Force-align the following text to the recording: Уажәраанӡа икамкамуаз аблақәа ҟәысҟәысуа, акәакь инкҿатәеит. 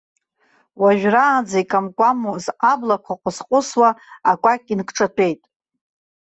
Уажәраанӡа 0.81 1.57
икамкамуаз 1.63 2.45
аблақәа 2.71 3.13
ҟәысҟәысуа, 3.21 3.89
акәакь 4.31 4.69
инкҿатәеит. 4.73 5.41